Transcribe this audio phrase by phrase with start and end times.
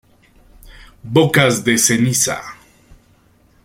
[1.03, 2.41] Bocas de Ceniza.